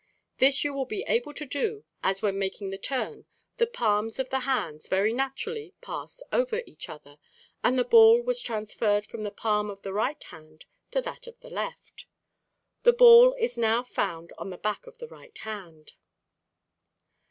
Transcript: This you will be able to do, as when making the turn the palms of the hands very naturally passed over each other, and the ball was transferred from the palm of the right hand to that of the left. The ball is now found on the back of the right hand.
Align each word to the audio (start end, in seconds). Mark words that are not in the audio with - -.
This 0.39 0.63
you 0.63 0.73
will 0.73 0.87
be 0.87 1.03
able 1.03 1.31
to 1.35 1.45
do, 1.45 1.85
as 2.01 2.23
when 2.23 2.39
making 2.39 2.71
the 2.71 2.79
turn 2.79 3.27
the 3.57 3.67
palms 3.67 4.17
of 4.17 4.31
the 4.31 4.39
hands 4.39 4.87
very 4.87 5.13
naturally 5.13 5.75
passed 5.79 6.23
over 6.33 6.63
each 6.65 6.89
other, 6.89 7.19
and 7.63 7.77
the 7.77 7.83
ball 7.83 8.19
was 8.19 8.41
transferred 8.41 9.05
from 9.05 9.21
the 9.21 9.29
palm 9.29 9.69
of 9.69 9.83
the 9.83 9.93
right 9.93 10.23
hand 10.23 10.65
to 10.89 11.01
that 11.03 11.27
of 11.27 11.39
the 11.41 11.51
left. 11.51 12.07
The 12.81 12.93
ball 12.93 13.33
is 13.37 13.59
now 13.59 13.83
found 13.83 14.33
on 14.39 14.49
the 14.49 14.57
back 14.57 14.87
of 14.87 14.97
the 14.97 15.07
right 15.07 15.37
hand. 15.37 15.93